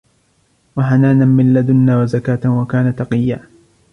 وَحَنَانًا 0.77 1.25
مِنْ 1.25 1.53
لَدُنَّا 1.53 2.01
وَزَكَاةً 2.01 2.59
وَكَانَ 2.61 2.95
تَقِيًّا 2.95 3.47